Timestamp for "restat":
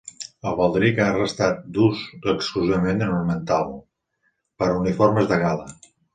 1.17-1.59